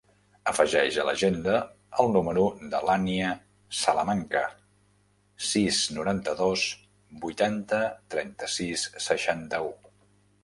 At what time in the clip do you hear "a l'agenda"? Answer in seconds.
1.01-1.57